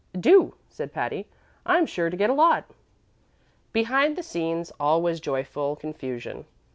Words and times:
"Do," 0.19 0.55
said 0.67 0.91
Patty. 0.91 1.27
"I'm 1.63 1.85
sure 1.85 2.09
to 2.09 2.17
get 2.17 2.31
a 2.31 2.33
lot." 2.33 2.63
Behind 3.71 4.15
the 4.15 4.23
scenes 4.23 4.71
all 4.79 4.99
was 4.99 5.19
joyful 5.19 5.75
confusion. 5.75 6.45